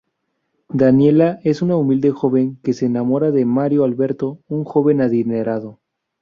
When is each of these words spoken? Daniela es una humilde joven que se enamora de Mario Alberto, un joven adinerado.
Daniela 0.73 1.39
es 1.43 1.61
una 1.61 1.75
humilde 1.77 2.09
joven 2.09 2.57
que 2.63 2.73
se 2.73 2.87
enamora 2.87 3.29
de 3.29 3.45
Mario 3.45 3.83
Alberto, 3.83 4.39
un 4.47 4.63
joven 4.65 4.99
adinerado. 4.99 5.77